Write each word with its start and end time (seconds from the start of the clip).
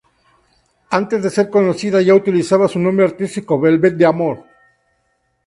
Antes 0.89 1.21
de 1.21 1.29
ser 1.29 1.51
conocida, 1.51 2.01
ya 2.01 2.15
utilizaba 2.15 2.67
su 2.67 2.79
nombre 2.79 3.05
artístico, 3.05 3.59
Velvet 3.59 3.97
d'Amour. 3.97 4.43